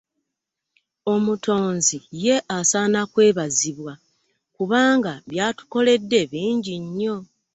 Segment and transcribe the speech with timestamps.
[1.13, 3.93] Omutonzi ye asaana kwebazibwa
[4.55, 7.17] kubanga by'atukoledde bingi nnyo.